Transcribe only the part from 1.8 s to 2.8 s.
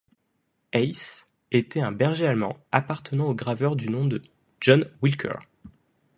Berger allemand